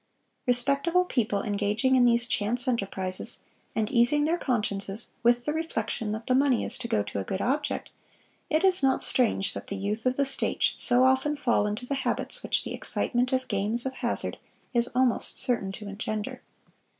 [0.47, 3.43] Respectable people engaging in these chance enterprises,
[3.75, 7.23] and easing their consciences with the reflection that the money is to go to a
[7.23, 7.91] good object,
[8.49, 11.85] it is not strange that the youth of the State should so often fall into
[11.85, 14.39] the habits which the excitement of games of hazard
[14.73, 16.41] is almost certain to engender."